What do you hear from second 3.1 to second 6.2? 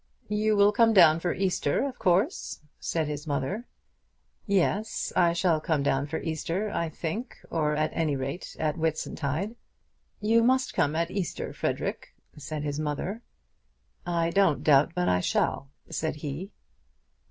mother. "Yes; I shall come down for